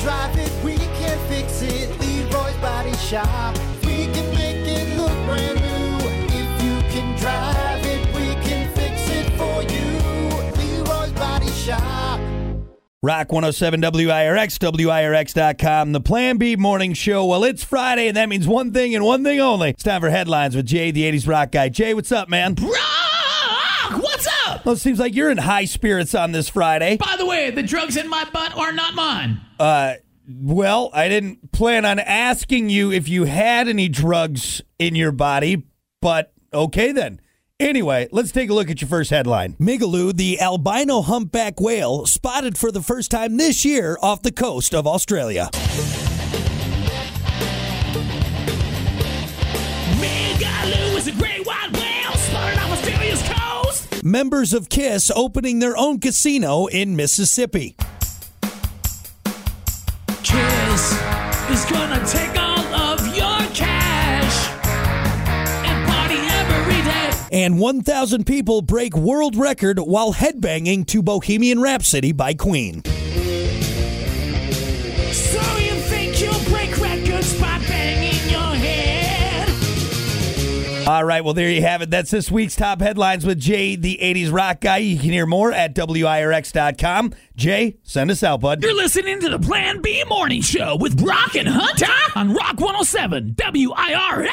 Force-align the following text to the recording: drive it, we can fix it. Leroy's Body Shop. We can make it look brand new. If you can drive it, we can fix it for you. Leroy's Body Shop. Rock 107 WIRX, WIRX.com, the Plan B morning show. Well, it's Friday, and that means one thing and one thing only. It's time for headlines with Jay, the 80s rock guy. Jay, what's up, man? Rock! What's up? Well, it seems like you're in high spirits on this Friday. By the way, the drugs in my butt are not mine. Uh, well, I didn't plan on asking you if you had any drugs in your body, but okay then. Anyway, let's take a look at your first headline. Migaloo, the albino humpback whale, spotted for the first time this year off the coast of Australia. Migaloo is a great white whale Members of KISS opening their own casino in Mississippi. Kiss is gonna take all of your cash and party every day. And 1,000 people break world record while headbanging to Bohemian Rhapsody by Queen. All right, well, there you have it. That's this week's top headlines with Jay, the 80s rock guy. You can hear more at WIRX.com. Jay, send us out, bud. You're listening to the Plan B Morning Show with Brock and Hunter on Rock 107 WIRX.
drive 0.00 0.36
it, 0.38 0.64
we 0.64 0.76
can 0.76 1.18
fix 1.28 1.62
it. 1.62 1.88
Leroy's 2.00 2.56
Body 2.56 2.94
Shop. 2.96 3.56
We 3.84 4.06
can 4.06 4.34
make 4.34 4.66
it 4.66 4.96
look 4.96 5.12
brand 5.26 5.60
new. 5.60 6.08
If 6.28 6.62
you 6.62 6.80
can 6.90 7.18
drive 7.18 7.84
it, 7.84 8.06
we 8.14 8.34
can 8.48 8.72
fix 8.74 9.08
it 9.10 9.30
for 9.36 9.62
you. 9.62 10.84
Leroy's 10.84 11.12
Body 11.12 11.50
Shop. 11.50 12.20
Rock 13.02 13.32
107 13.32 13.80
WIRX, 13.80 14.58
WIRX.com, 14.58 15.92
the 15.92 16.00
Plan 16.00 16.36
B 16.36 16.56
morning 16.56 16.92
show. 16.92 17.24
Well, 17.26 17.44
it's 17.44 17.64
Friday, 17.64 18.08
and 18.08 18.16
that 18.16 18.28
means 18.28 18.46
one 18.46 18.72
thing 18.72 18.94
and 18.94 19.04
one 19.04 19.24
thing 19.24 19.40
only. 19.40 19.70
It's 19.70 19.82
time 19.82 20.02
for 20.02 20.10
headlines 20.10 20.54
with 20.54 20.66
Jay, 20.66 20.90
the 20.90 21.10
80s 21.10 21.26
rock 21.26 21.52
guy. 21.52 21.70
Jay, 21.70 21.94
what's 21.94 22.12
up, 22.12 22.28
man? 22.28 22.56
Rock! 22.56 22.99
What's 24.60 24.66
up? 24.66 24.66
Well, 24.66 24.74
it 24.74 24.78
seems 24.78 24.98
like 24.98 25.14
you're 25.14 25.30
in 25.30 25.38
high 25.38 25.64
spirits 25.64 26.14
on 26.14 26.32
this 26.32 26.50
Friday. 26.50 26.98
By 26.98 27.16
the 27.16 27.24
way, 27.24 27.50
the 27.50 27.62
drugs 27.62 27.96
in 27.96 28.08
my 28.08 28.24
butt 28.30 28.56
are 28.56 28.72
not 28.72 28.94
mine. 28.94 29.40
Uh, 29.58 29.94
well, 30.28 30.90
I 30.92 31.08
didn't 31.08 31.52
plan 31.52 31.86
on 31.86 31.98
asking 31.98 32.68
you 32.68 32.92
if 32.92 33.08
you 33.08 33.24
had 33.24 33.68
any 33.68 33.88
drugs 33.88 34.60
in 34.78 34.94
your 34.94 35.12
body, 35.12 35.64
but 36.02 36.32
okay 36.52 36.92
then. 36.92 37.20
Anyway, 37.58 38.08
let's 38.10 38.32
take 38.32 38.50
a 38.50 38.54
look 38.54 38.70
at 38.70 38.80
your 38.80 38.88
first 38.88 39.10
headline. 39.10 39.54
Migaloo, 39.54 40.14
the 40.14 40.40
albino 40.40 41.02
humpback 41.02 41.60
whale, 41.60 42.06
spotted 42.06 42.56
for 42.56 42.70
the 42.70 42.82
first 42.82 43.10
time 43.10 43.36
this 43.36 43.64
year 43.64 43.98
off 44.02 44.22
the 44.22 44.32
coast 44.32 44.74
of 44.74 44.86
Australia. 44.86 45.48
Migaloo 50.00 50.96
is 50.96 51.06
a 51.06 51.12
great 51.12 51.46
white 51.46 51.72
whale 51.72 51.89
Members 54.02 54.54
of 54.54 54.70
KISS 54.70 55.10
opening 55.14 55.58
their 55.58 55.76
own 55.76 56.00
casino 56.00 56.66
in 56.66 56.96
Mississippi. 56.96 57.76
Kiss 60.22 60.92
is 61.50 61.64
gonna 61.66 62.02
take 62.06 62.34
all 62.38 62.60
of 62.60 63.06
your 63.14 63.38
cash 63.52 64.48
and 65.66 65.86
party 65.86 66.14
every 66.16 66.82
day. 66.82 67.44
And 67.44 67.58
1,000 67.58 68.24
people 68.24 68.62
break 68.62 68.96
world 68.96 69.36
record 69.36 69.78
while 69.78 70.14
headbanging 70.14 70.86
to 70.86 71.02
Bohemian 71.02 71.60
Rhapsody 71.60 72.12
by 72.12 72.32
Queen. 72.32 72.82
All 80.90 81.04
right, 81.04 81.24
well, 81.24 81.34
there 81.34 81.48
you 81.48 81.62
have 81.62 81.82
it. 81.82 81.90
That's 81.90 82.10
this 82.10 82.32
week's 82.32 82.56
top 82.56 82.80
headlines 82.80 83.24
with 83.24 83.38
Jay, 83.38 83.76
the 83.76 84.00
80s 84.02 84.32
rock 84.32 84.60
guy. 84.60 84.78
You 84.78 84.98
can 84.98 85.10
hear 85.10 85.24
more 85.24 85.52
at 85.52 85.72
WIRX.com. 85.72 87.14
Jay, 87.36 87.76
send 87.84 88.10
us 88.10 88.24
out, 88.24 88.40
bud. 88.40 88.60
You're 88.60 88.74
listening 88.74 89.20
to 89.20 89.28
the 89.28 89.38
Plan 89.38 89.80
B 89.80 90.02
Morning 90.08 90.42
Show 90.42 90.74
with 90.74 91.00
Brock 91.00 91.36
and 91.36 91.46
Hunter 91.46 91.86
on 92.16 92.34
Rock 92.34 92.58
107 92.58 93.36
WIRX. 93.36 94.30